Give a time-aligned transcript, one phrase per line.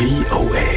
[0.00, 0.68] VOA.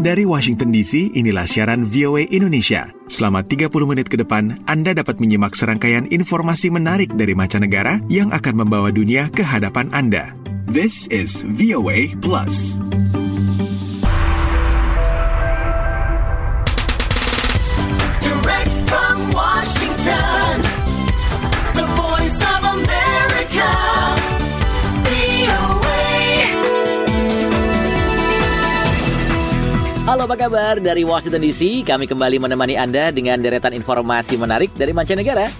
[0.00, 2.88] Dari Washington DC, inilah siaran VOA Indonesia.
[3.12, 8.64] Selama 30 menit ke depan, Anda dapat menyimak serangkaian informasi menarik dari mancanegara yang akan
[8.64, 10.32] membawa dunia ke hadapan Anda.
[10.64, 12.80] This is VOA Plus.
[30.22, 30.78] Halo apa kabar?
[30.78, 35.50] Dari Washington DC Kami kembali menemani Anda dengan deretan informasi menarik dari mancanegara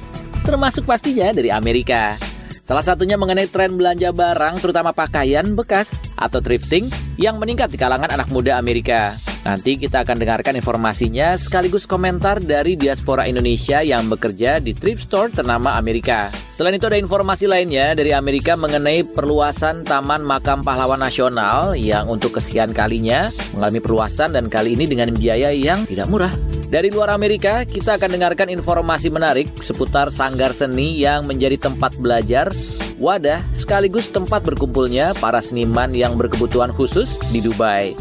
[0.47, 2.15] Termasuk pastinya dari Amerika.
[2.63, 6.87] Salah satunya mengenai tren belanja barang terutama pakaian bekas atau thrifting
[7.19, 12.79] yang meningkat di kalangan anak muda Amerika Nanti kita akan dengarkan informasinya sekaligus komentar dari
[12.79, 16.31] diaspora Indonesia yang bekerja di thrift store ternama Amerika.
[16.55, 22.39] Selain itu ada informasi lainnya dari Amerika mengenai perluasan Taman Makam Pahlawan Nasional yang untuk
[22.39, 26.31] kesekian kalinya mengalami perluasan dan kali ini dengan biaya yang tidak murah.
[26.71, 32.49] Dari luar Amerika, kita akan dengarkan informasi menarik seputar sanggar seni yang menjadi tempat belajar,
[32.97, 37.93] wadah, sekaligus tempat berkumpulnya para seniman yang berkebutuhan khusus di Dubai.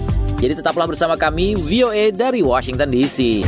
[0.41, 3.45] Jadi tetaplah bersama kami VOA dari Washington DC.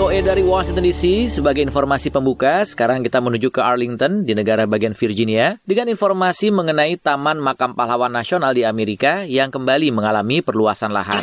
[0.00, 4.96] VOA dari Washington DC sebagai informasi pembuka, sekarang kita menuju ke Arlington di negara bagian
[4.96, 11.20] Virginia dengan informasi mengenai Taman Makam Pahlawan Nasional di Amerika yang kembali mengalami perluasan lahan.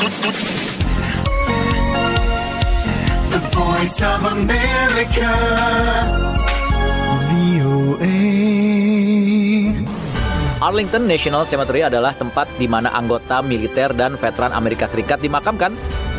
[3.34, 5.34] The voice of America.
[10.58, 15.74] Arlington National Cemetery adalah tempat di mana anggota militer dan veteran Amerika Serikat dimakamkan.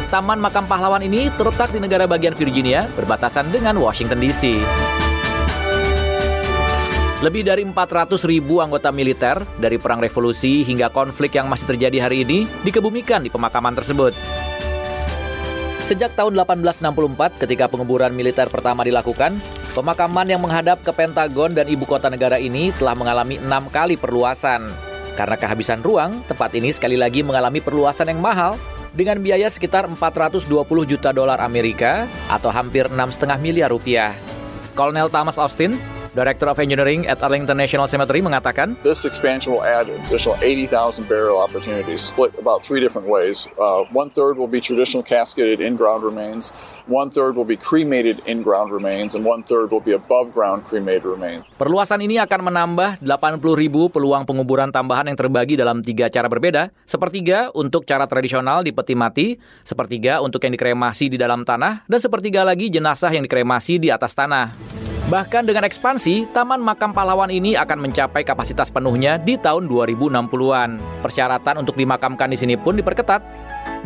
[0.08, 4.56] Taman Makam Pahlawan ini terletak di negara bagian Virginia, berbatasan dengan Washington DC.
[7.20, 12.24] Lebih dari 400 ribu anggota militer dari Perang Revolusi hingga konflik yang masih terjadi hari
[12.24, 14.16] ini dikebumikan di pemakaman tersebut.
[15.84, 19.36] Sejak tahun 1864 ketika penguburan militer pertama dilakukan,
[19.76, 24.72] pemakaman yang menghadap ke Pentagon dan ibu kota negara ini telah mengalami enam kali perluasan.
[25.20, 28.56] Karena kehabisan ruang, tempat ini sekali lagi mengalami perluasan yang mahal
[28.96, 30.48] dengan biaya sekitar 420
[30.88, 34.14] juta dolar Amerika atau hampir 6,5 miliar rupiah.
[34.78, 35.74] Kolonel Thomas Austin,
[36.16, 41.36] Director of Engineering at Arlington National Cemetery mengatakan, This expansion will add additional 80,000 burial
[41.36, 43.44] opportunities, split about three different ways.
[43.60, 46.52] Uh, one third will be traditional casketed in-ground remains,
[46.88, 51.44] one third will be cremated in-ground remains, and one third will be above-ground cremated remains.
[51.60, 56.72] Perluasan ini akan menambah 80 ribu peluang penguburan tambahan yang terbagi dalam tiga cara berbeda.
[56.88, 59.36] Sepertiga untuk cara tradisional di peti mati,
[59.66, 64.16] sepertiga untuk yang dikremasi di dalam tanah, dan sepertiga lagi jenazah yang dikremasi di atas
[64.16, 64.77] tanah.
[65.08, 71.00] Bahkan dengan ekspansi, Taman Makam Pahlawan ini akan mencapai kapasitas penuhnya di tahun 2060-an.
[71.00, 73.24] Persyaratan untuk dimakamkan di sini pun diperketat.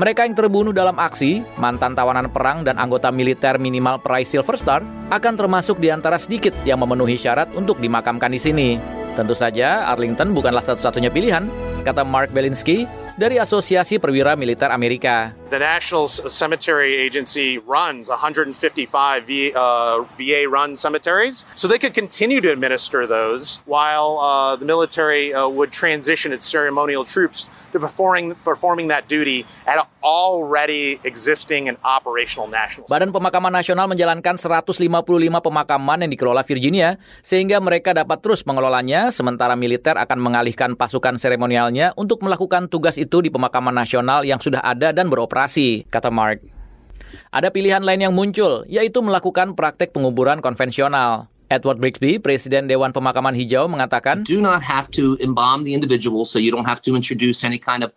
[0.02, 4.82] Mereka yang terbunuh dalam aksi, mantan tawanan perang dan anggota militer minimal peraih Silver Star
[5.14, 8.68] akan termasuk di antara sedikit yang memenuhi syarat untuk dimakamkan di sini.
[9.14, 11.46] Tentu saja, Arlington bukanlah satu-satunya pilihan,
[11.86, 12.82] kata Mark Belinsky
[13.22, 15.30] dari Asosiasi Perwira Militer Amerika.
[15.54, 18.58] The National Cemetery Agency runs 155
[19.22, 24.66] V, uh, VA run cemeteries, so they could continue to administer those while uh, the
[24.66, 31.68] military uh, would transition its ceremonial troops to performing performing that duty at already existing
[31.68, 32.88] and operational national.
[32.90, 34.82] Badan Pemakaman Nasional menjalankan 155
[35.38, 41.92] pemakaman yang dikelola Virginia, sehingga mereka dapat terus mengelolanya, sementara militer akan mengalihkan pasukan seremonialnya
[41.94, 46.40] untuk melakukan tugas itu di pemakaman nasional yang sudah ada dan beroperasi, kata Mark.
[47.28, 51.28] Ada pilihan lain yang muncul, yaitu melakukan praktek penguburan konvensional.
[51.52, 56.40] Edward Brixby, Presiden Dewan Pemakaman Hijau, mengatakan, do not have to embalm the individual, so
[56.40, 57.92] you don't have to introduce any kind of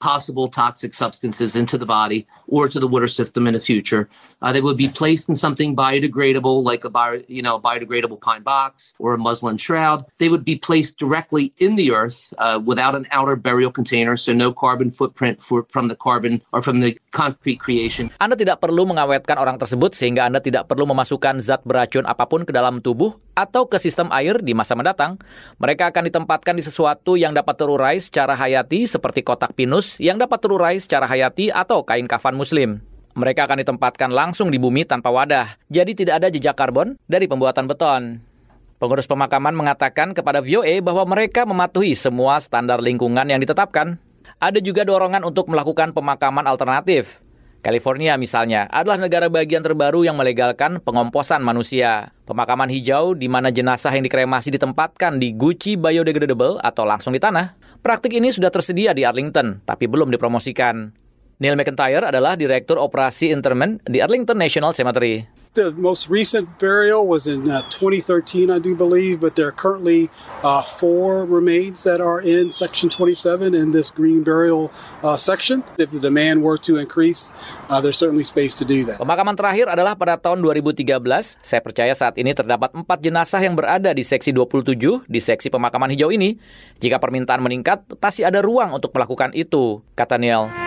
[0.00, 4.08] possible toxic substances into the body or to the water system in the future.
[4.40, 8.42] Uh, they would be placed in something biodegradable, like a bio, you know biodegradable pine
[8.42, 10.08] box or a muslin shroud.
[10.16, 14.32] They would be placed directly in the earth uh, without an outer burial container, so
[14.32, 18.08] no carbon footprint for, from the carbon or from the concrete creation.
[18.16, 22.48] Anda tidak perlu mengawetkan orang tersebut sehingga Anda tidak perlu memasukkan zat beracun apa pun
[22.48, 25.20] ke dalam tubuh atau ke sistem air di masa mendatang.
[25.60, 30.38] Mereka akan ditempatkan di sesuatu yang dapat terurai secara hayati seperti kotak pinus yang dapat
[30.38, 32.84] terurai secara hayati atau kain kafan muslim.
[33.18, 37.66] Mereka akan ditempatkan langsung di bumi tanpa wadah, jadi tidak ada jejak karbon dari pembuatan
[37.66, 38.22] beton.
[38.80, 44.00] Pengurus pemakaman mengatakan kepada VOA bahwa mereka mematuhi semua standar lingkungan yang ditetapkan.
[44.40, 47.20] Ada juga dorongan untuk melakukan pemakaman alternatif.
[47.60, 52.16] California misalnya adalah negara bagian terbaru yang melegalkan pengomposan manusia.
[52.24, 57.59] Pemakaman hijau di mana jenazah yang dikremasi ditempatkan di guci biodegradable atau langsung di tanah.
[57.80, 60.92] Praktik ini sudah tersedia di Arlington, tapi belum dipromosikan.
[61.40, 65.39] Neil McIntyre adalah Direktur Operasi Interment di Arlington National Cemetery.
[65.58, 70.06] The most recent burial was in uh, 2013, I do believe, but there are currently
[70.46, 74.70] uh, four remains that are in Section 27 in this green burial
[75.02, 75.66] uh, section.
[75.74, 77.34] If the demand were to increase,
[77.66, 79.02] uh, there's certainly space to do that.
[79.02, 80.86] Pemakaman terakhir adalah pada tahun 2013.
[81.42, 84.78] Saya percaya saat ini terdapat empat jenazah yang berada di seksi 27
[85.10, 86.38] di seksi pemakaman hijau ini.
[86.78, 90.59] Jika permintaan meningkat, pasti ada ruang untuk melakukan itu, kata Neil.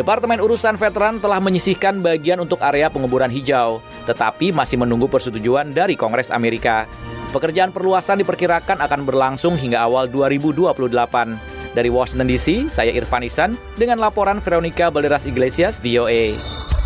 [0.00, 5.92] Departemen Urusan Veteran telah menyisihkan bagian untuk area penguburan hijau, tetapi masih menunggu persetujuan dari
[5.92, 6.88] Kongres Amerika.
[7.36, 11.76] Pekerjaan perluasan diperkirakan akan berlangsung hingga awal 2028.
[11.76, 16.79] Dari Washington DC, saya Irfan Isan dengan laporan Veronica Balderas Iglesias, VOA.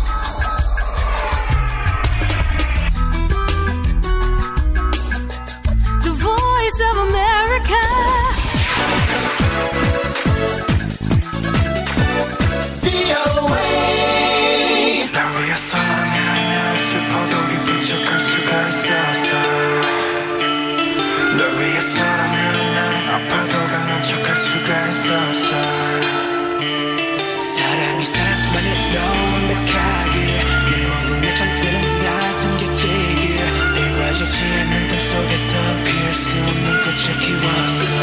[35.14, 37.94] 속에서 피할 수 없는 꽃을 키웠어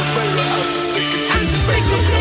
[1.29, 2.20] I'm sick of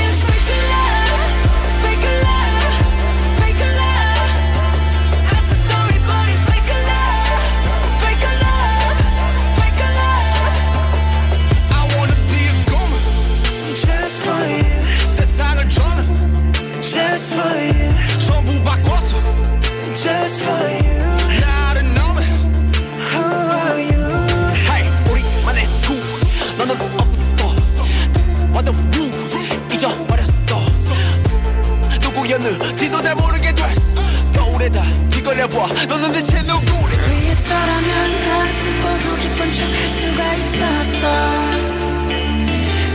[35.42, 41.08] 뒤걸려봐 너는 대체 누구래 위해서라면 난 슬퍼도 기쁜 척 할 수가 있었어.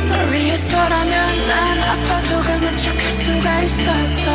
[0.09, 4.31] 널 위해서라면 난 아파도 강한 척 할 수가 있었어.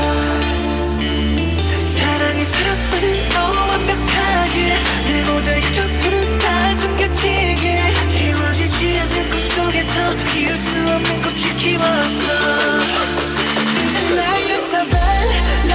[1.80, 4.76] 사랑이 사랑만은 너 완벽하게
[5.08, 7.82] 내 모든 약점들은 다 숨겨지게
[8.20, 12.34] 이루어지지 않는 꿈속에서 피울 수 없는 꽃을 키웠어
[14.16, 15.68] 나였어 bad,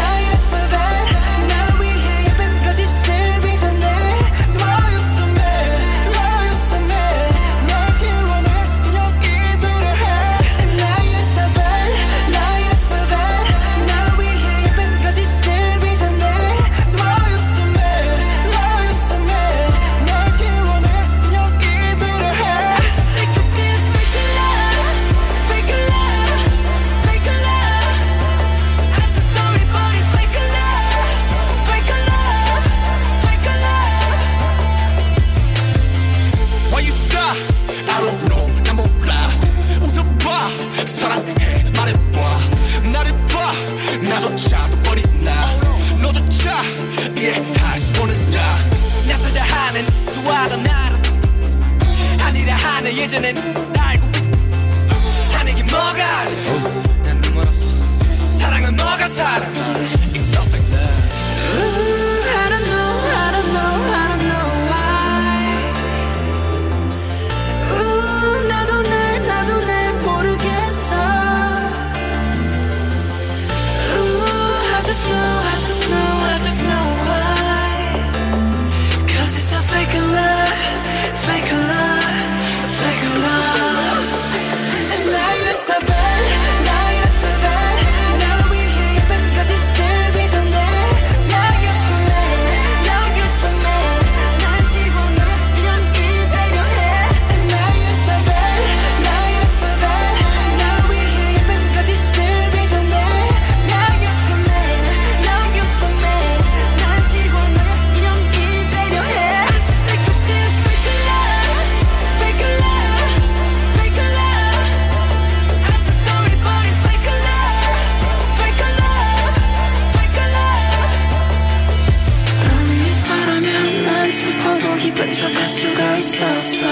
[126.17, 126.67] 있었어.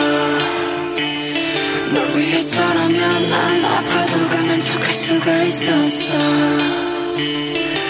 [1.92, 6.16] 널 위해서라면 난 아파도 강한 척할 수가 있었어.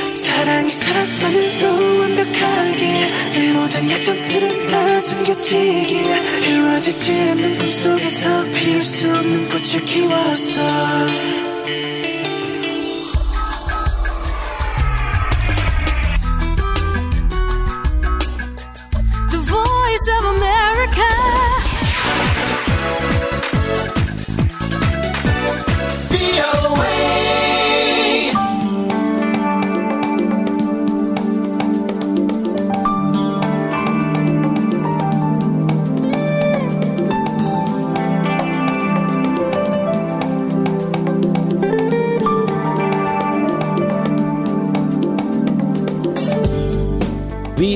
[0.06, 9.48] 사랑이 사랑만은 너 완벽하게 내 모든 약점들은 다 숨겨지기에 이루어지지 않는 꿈속에서 피울 수 없는
[9.48, 11.43] 꽃을 키웠어.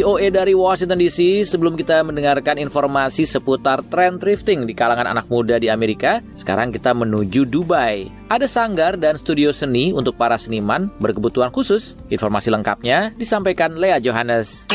[0.09, 5.61] VOA dari Washington DC, sebelum kita mendengarkan informasi seputar tren thrifting di kalangan anak muda
[5.61, 8.09] di Amerika, sekarang kita menuju Dubai.
[8.33, 11.93] Ada sanggar dan studio seni untuk para seniman berkebutuhan khusus.
[12.09, 14.73] Informasi lengkapnya disampaikan Lea Johannes.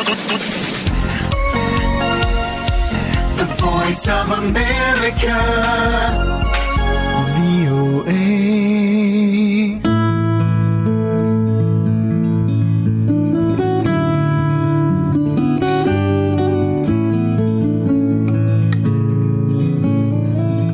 [3.33, 5.37] The voice of America.
[7.33, 8.72] VOA.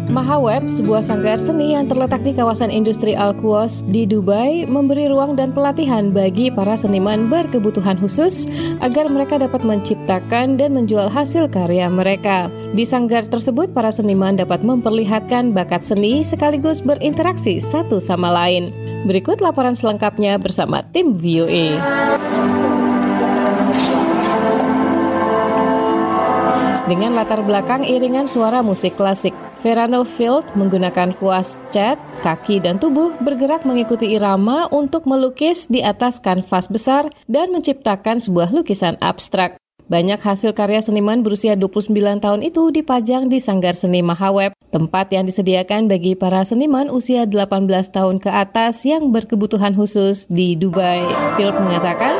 [0.10, 5.54] Mahaweb, sebuah sanggar seni yang terletak di kawasan industri Al-Quoz di Dubai, memberi ruang dan
[5.54, 8.50] pelatihan bagi para seniman berkebutuhan khusus
[8.82, 12.50] agar mereka dapat menciptakan dan menjual hasil karya mereka.
[12.74, 18.74] Di sanggar tersebut, para seniman dapat memperlihatkan bakat seni sekaligus berinteraksi satu sama lain.
[19.06, 21.14] Berikut laporan selengkapnya bersama tim.
[21.14, 22.79] VOA.
[26.90, 29.30] Dengan latar belakang iringan suara musik klasik,
[29.62, 36.18] Verano Field menggunakan kuas cat, kaki, dan tubuh bergerak mengikuti irama untuk melukis di atas
[36.18, 39.62] kanvas besar dan menciptakan sebuah lukisan abstrak.
[39.86, 41.94] Banyak hasil karya seniman berusia 29
[42.26, 47.70] tahun itu dipajang di Sanggar Seni Mahaweb, tempat yang disediakan bagi para seniman usia 18
[47.94, 51.06] tahun ke atas yang berkebutuhan khusus di Dubai.
[51.38, 52.18] Field mengatakan,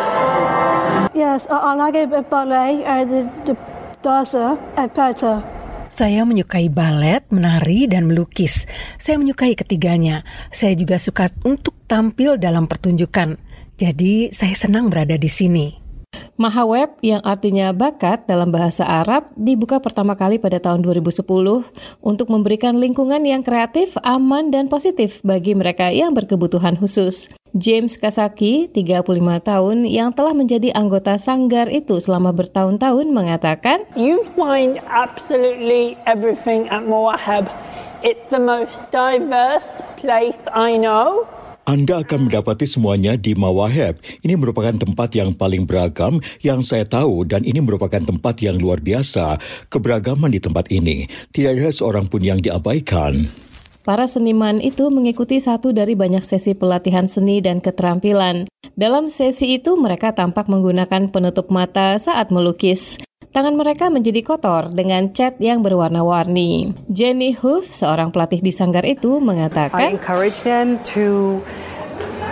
[1.18, 5.44] Yes, I, I like a ballet and the, the dancer and painter.
[5.90, 8.64] Saya menyukai balet, menari, dan melukis.
[9.04, 10.24] Saya menyukai ketiganya.
[10.48, 13.36] Saya juga suka untuk tampil dalam pertunjukan.
[13.76, 15.79] Jadi, saya senang berada di sini.
[16.40, 21.20] Mahaweb yang artinya bakat dalam bahasa Arab dibuka pertama kali pada tahun 2010
[22.00, 27.28] untuk memberikan lingkungan yang kreatif, aman, dan positif bagi mereka yang berkebutuhan khusus.
[27.52, 29.04] James Kasaki, 35
[29.44, 36.88] tahun, yang telah menjadi anggota sanggar itu selama bertahun-tahun mengatakan, You find absolutely everything at
[36.88, 37.52] Moahab.
[38.00, 41.28] It's the most diverse place I know.
[41.70, 44.02] Anda akan mendapati semuanya di Mawaheb.
[44.26, 48.82] Ini merupakan tempat yang paling beragam yang saya tahu dan ini merupakan tempat yang luar
[48.82, 49.38] biasa.
[49.70, 51.06] Keberagaman di tempat ini.
[51.30, 53.30] Tidak ada seorang pun yang diabaikan.
[53.86, 58.50] Para seniman itu mengikuti satu dari banyak sesi pelatihan seni dan keterampilan.
[58.74, 62.98] Dalam sesi itu mereka tampak menggunakan penutup mata saat melukis.
[63.30, 66.74] Tangan mereka menjadi kotor dengan cat yang berwarna-warni.
[66.90, 71.38] Jenny Hoof, seorang pelatih di sanggar itu, I mengatakan, encourage them to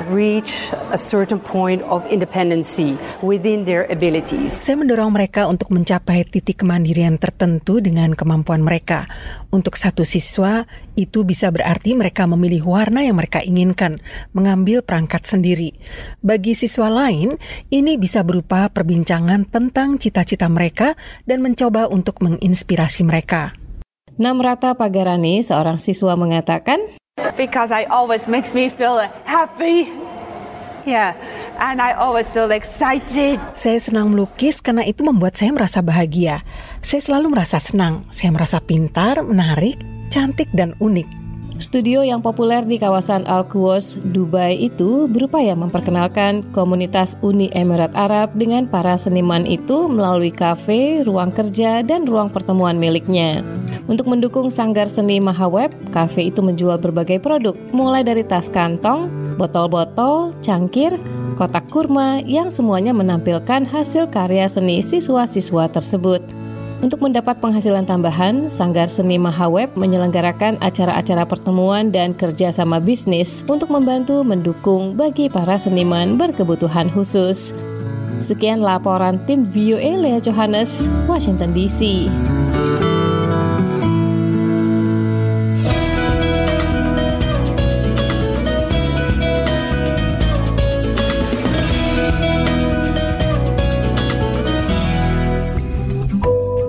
[0.09, 4.53] reach a certain point of independency within their abilities.
[4.53, 9.09] Saya mendorong mereka untuk mencapai titik kemandirian tertentu dengan kemampuan mereka.
[9.53, 10.65] Untuk satu siswa,
[10.97, 14.01] itu bisa berarti mereka memilih warna yang mereka inginkan,
[14.33, 15.77] mengambil perangkat sendiri.
[16.25, 17.37] Bagi siswa lain,
[17.69, 20.97] ini bisa berupa perbincangan tentang cita-cita mereka
[21.29, 23.53] dan mencoba untuk menginspirasi mereka.
[24.17, 26.96] Namrata Pagarani, seorang siswa mengatakan,
[27.35, 29.89] because I always makes me feel happy.
[30.87, 31.19] Yeah,
[31.59, 33.43] and I always feel excited.
[33.59, 36.47] Saya senang melukis karena itu membuat saya merasa bahagia.
[36.79, 38.07] Saya selalu merasa senang.
[38.15, 39.75] Saya merasa pintar, menarik,
[40.07, 41.16] cantik, dan unik.
[41.57, 48.69] Studio yang populer di kawasan Al-Quoz, Dubai itu berupaya memperkenalkan komunitas Uni Emirat Arab dengan
[48.69, 53.41] para seniman itu melalui kafe, ruang kerja, dan ruang pertemuan miliknya.
[53.89, 59.09] Untuk mendukung sanggar seni Mahaweb, kafe itu menjual berbagai produk, mulai dari tas kantong,
[59.41, 60.93] botol-botol, cangkir,
[61.41, 66.21] kotak kurma yang semuanya menampilkan hasil karya seni siswa-siswa tersebut.
[66.77, 74.21] Untuk mendapat penghasilan tambahan, Sanggar Seni Mahaweb menyelenggarakan acara-acara pertemuan dan kerjasama bisnis untuk membantu
[74.21, 77.49] mendukung bagi para seniman berkebutuhan khusus.
[78.21, 82.09] Sekian laporan tim VOA Lea Johannes, Washington DC.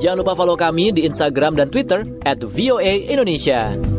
[0.09, 3.77] Jangan lupa follow kami di Instagram dan Twitter @voa_indonesia.
[3.77, 3.98] Indonesia.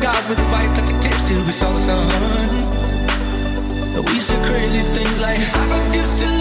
[0.00, 2.48] guys with white plastic tips till we saw the sun.
[4.12, 6.35] We said crazy things like I refuse to.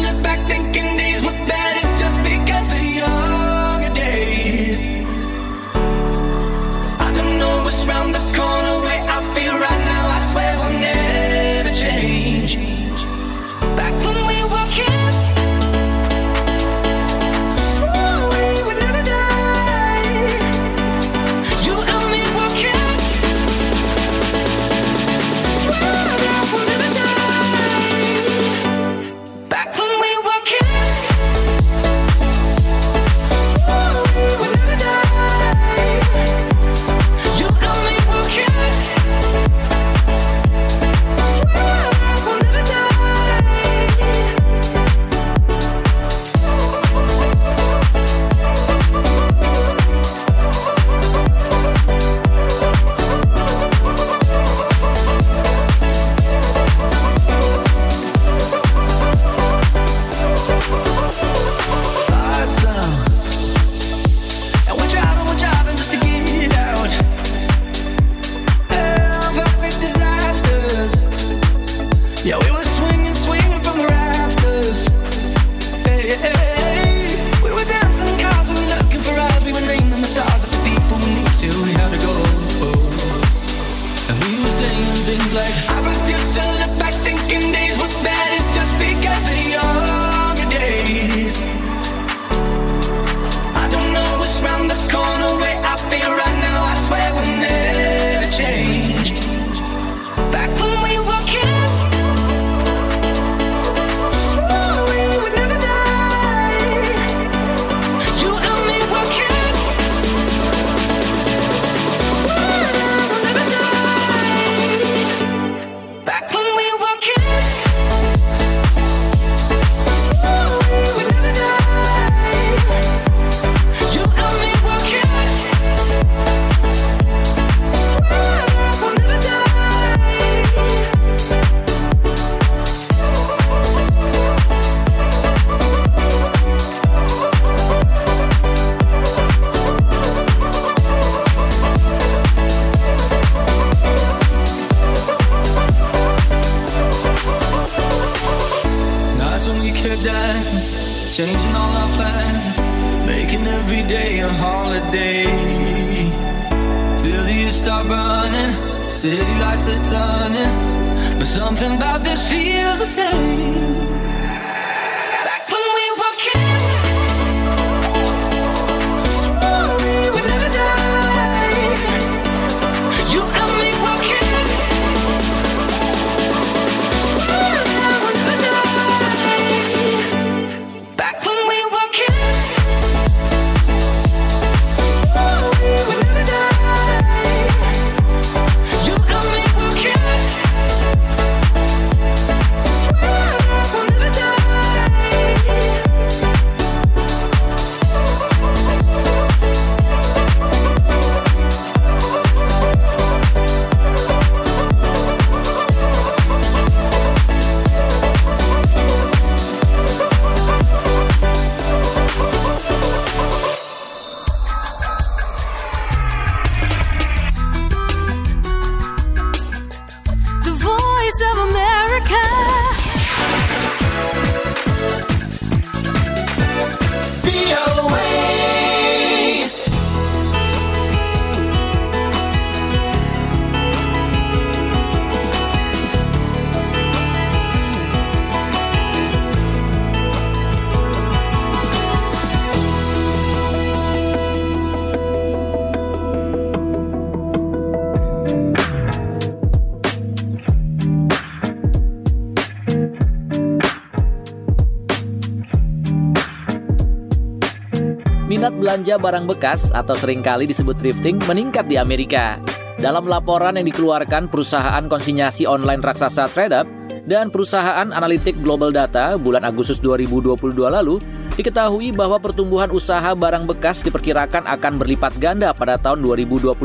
[258.65, 262.41] Belanja barang bekas atau sering kali disebut thrifting meningkat di Amerika.
[262.81, 266.65] Dalam laporan yang dikeluarkan perusahaan konsinyasi online raksasa TradeUp
[267.05, 270.97] dan perusahaan analitik Global Data bulan Agustus 2022 lalu,
[271.37, 276.57] diketahui bahwa pertumbuhan usaha barang bekas diperkirakan akan berlipat ganda pada tahun 2026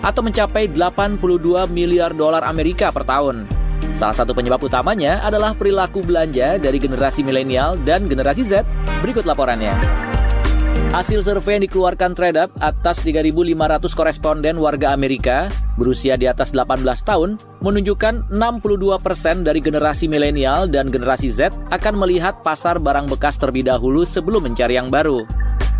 [0.00, 3.44] atau mencapai 82 miliar dolar Amerika per tahun.
[3.92, 8.64] Salah satu penyebab utamanya adalah perilaku belanja dari generasi milenial dan generasi Z.
[9.04, 10.15] Berikut laporannya.
[10.96, 13.32] Hasil survei yang dikeluarkan TradeUp atas 3.500
[13.92, 21.28] koresponden warga Amerika berusia di atas 18 tahun menunjukkan 62% dari generasi milenial dan generasi
[21.28, 25.28] Z akan melihat pasar barang bekas terlebih dahulu sebelum mencari yang baru.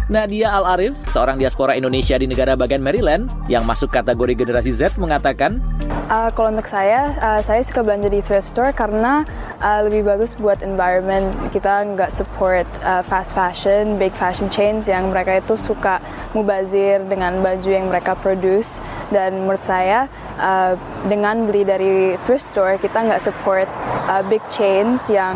[0.07, 5.59] Nadia Al-Arif, seorang diaspora Indonesia di negara bagian Maryland yang masuk kategori generasi Z mengatakan,
[6.07, 9.27] Uh, kalau untuk saya, uh, saya suka belanja di thrift store karena
[9.59, 11.35] uh, lebih bagus buat environment.
[11.51, 15.99] Kita nggak support uh, fast fashion, big fashion chains yang mereka itu suka
[16.31, 18.79] mubazir dengan baju yang mereka produce.
[19.11, 20.07] Dan menurut saya,
[20.39, 20.79] uh,
[21.11, 23.67] dengan beli dari thrift store, kita nggak support
[24.07, 25.35] uh, big chains yang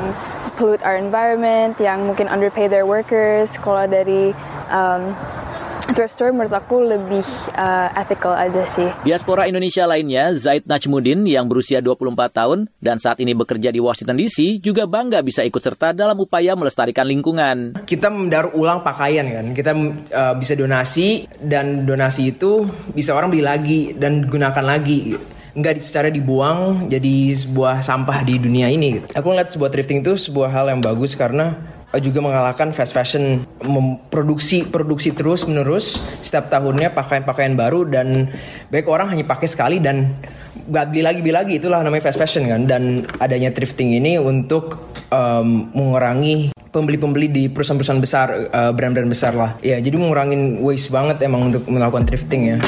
[0.55, 3.59] pollute our environment, yang mungkin underpay their workers.
[3.59, 4.31] Kalau dari
[4.71, 5.13] um,
[5.93, 7.27] thrift store menurut aku lebih
[7.59, 8.89] uh, ethical aja sih.
[9.03, 14.17] Diaspora Indonesia lainnya, Zaid Najmudin yang berusia 24 tahun dan saat ini bekerja di Washington
[14.19, 17.83] DC juga bangga bisa ikut serta dalam upaya melestarikan lingkungan.
[17.85, 19.73] Kita mendaur ulang pakaian kan, kita
[20.15, 25.19] uh, bisa donasi dan donasi itu bisa orang beli lagi dan gunakan lagi
[25.51, 29.03] nggak secara dibuang jadi sebuah sampah di dunia ini.
[29.19, 31.59] Aku ngeliat sebuah thrifting itu sebuah hal yang bagus karena
[31.99, 38.31] juga mengalahkan fast fashion memproduksi produksi terus menerus setiap tahunnya pakaian-pakaian baru dan
[38.71, 40.15] baik orang hanya pakai sekali dan
[40.71, 41.53] nggak beli lagi beli lagi.
[41.59, 42.71] Itulah namanya fast fashion kan.
[42.71, 44.79] Dan adanya thrifting ini untuk
[45.11, 49.59] um, mengurangi pembeli-pembeli di perusahaan-perusahaan besar uh, brand-brand besar lah.
[49.59, 52.59] Ya jadi mengurangin waste banget emang untuk melakukan thrifting ya.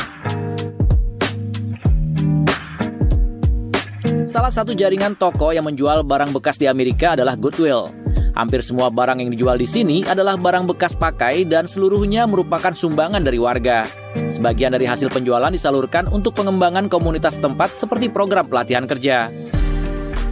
[4.27, 8.02] Salah satu jaringan toko yang menjual barang bekas di Amerika adalah Goodwill.
[8.33, 13.21] Hampir semua barang yang dijual di sini adalah barang bekas pakai dan seluruhnya merupakan sumbangan
[13.21, 13.85] dari warga.
[14.17, 19.29] Sebagian dari hasil penjualan disalurkan untuk pengembangan komunitas tempat seperti program pelatihan kerja.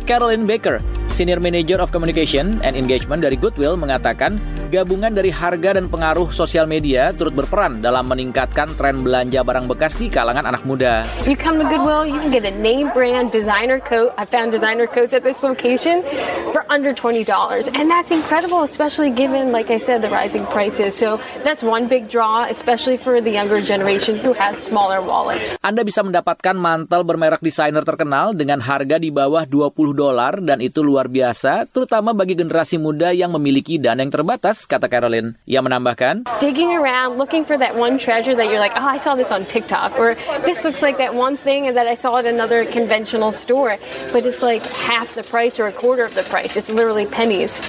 [0.09, 0.81] Caroline Baker,
[1.13, 6.71] Senior Manager of Communication and Engagement dari Goodwill mengatakan, gabungan dari harga dan pengaruh sosial
[6.71, 11.11] media turut berperan dalam meningkatkan tren belanja barang bekas di kalangan anak muda.
[11.27, 14.15] You come to Goodwill, you can get a name brand designer coat.
[14.15, 16.07] I found designer coats at this location
[16.55, 17.27] for under $20.
[17.75, 20.95] And that's incredible, especially given, like I said, the rising prices.
[20.95, 25.59] So that's one big draw, especially for the younger generation who has smaller wallets.
[25.65, 30.85] Anda bisa mendapatkan mantel bermerek desainer terkenal dengan harga di bawah 20 dolar dan itu
[30.85, 35.37] luar biasa, terutama bagi generasi muda yang memiliki dana yang terbatas, kata Caroline.
[35.49, 39.15] Ia menambahkan, Digging around, looking for that one treasure that you're like, oh, I saw
[39.15, 42.65] this on TikTok, or this looks like that one thing that I saw at another
[42.65, 43.77] conventional store,
[44.13, 46.57] but it's like half the price or a quarter of the price.
[46.57, 47.61] It's literally pennies.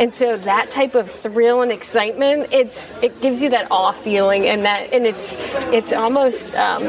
[0.00, 4.46] And so that type of thrill and excitement, it's it gives you that awe feeling,
[4.46, 5.36] and that and it's
[5.72, 6.56] it's almost.
[6.56, 6.82] Um,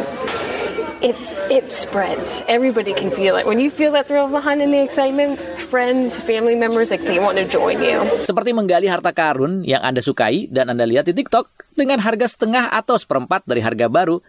[1.03, 1.17] it,
[1.51, 2.41] it spreads.
[2.47, 3.45] Everybody can feel it.
[3.45, 5.38] When you feel that thrill behind and the excitement,
[5.69, 8.01] friends, family members, like they want to join you.
[8.23, 12.71] seperti menggali harta karun yang Anda sukai dan Anda lihat di TikTok dengan harga setengah
[12.71, 14.19] atau seperempat dari harga baru,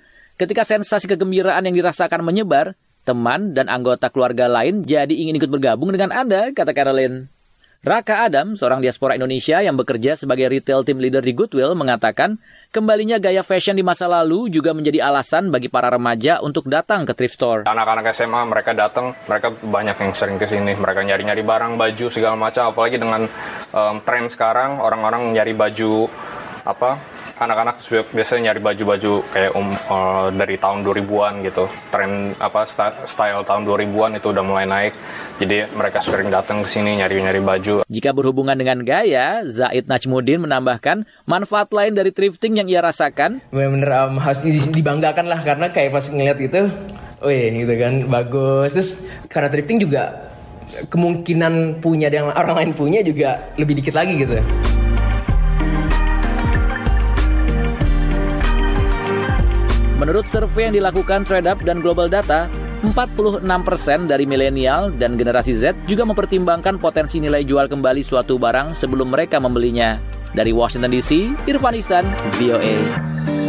[0.40, 5.92] ketika sensasi kegembiraan yang dirasakan menyebar, teman dan anggota keluarga lain jadi ingin ikut bergabung
[5.92, 7.33] dengan Anda, kata Caroline.
[7.84, 12.40] Raka Adam, seorang diaspora Indonesia yang bekerja sebagai retail team leader di Goodwill, mengatakan
[12.72, 17.12] kembalinya gaya fashion di masa lalu juga menjadi alasan bagi para remaja untuk datang ke
[17.12, 17.68] thrift store.
[17.68, 20.72] Anak-anak SMA mereka datang, mereka banyak yang sering ke sini.
[20.72, 22.72] Mereka nyari-nyari barang, baju segala macam.
[22.72, 23.28] Apalagi dengan
[23.76, 26.08] um, tren sekarang, orang-orang nyari baju
[26.64, 27.13] apa?
[27.34, 27.82] Anak-anak
[28.14, 31.66] biasanya nyari baju-baju kayak um, uh, dari tahun 2000-an gitu.
[31.90, 32.62] Tren apa
[33.06, 34.94] style tahun 2000-an itu udah mulai naik.
[35.42, 37.74] Jadi mereka sering datang ke sini nyari-nyari baju.
[37.90, 43.42] Jika berhubungan dengan gaya, Zaid Najmudin menambahkan manfaat lain dari thrifting yang ia rasakan.
[43.50, 44.38] bener-bener um, harus
[44.70, 46.70] dibanggakan lah karena kayak pas ngeliat itu,
[47.18, 48.78] wih gitu kan bagus.
[48.78, 48.90] Terus
[49.26, 50.30] karena thrifting juga
[50.86, 54.38] kemungkinan punya yang orang lain punya juga lebih dikit lagi gitu.
[59.94, 62.50] Menurut survei yang dilakukan TradeUp dan Global Data,
[62.82, 63.46] 46%
[64.10, 69.38] dari milenial dan generasi Z juga mempertimbangkan potensi nilai jual kembali suatu barang sebelum mereka
[69.38, 70.02] membelinya.
[70.34, 71.10] Dari Washington DC,
[71.46, 72.04] Irfan Isan,
[72.42, 73.43] VOA.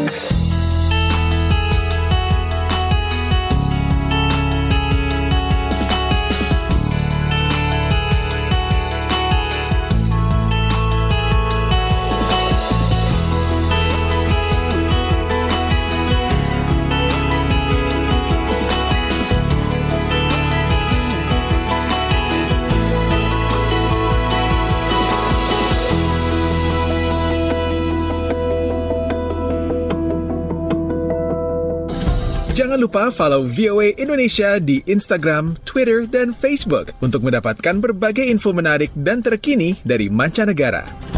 [32.66, 38.90] Jangan lupa follow VOA Indonesia di Instagram, Twitter, dan Facebook untuk mendapatkan berbagai info menarik
[38.98, 41.15] dan terkini dari mancanegara.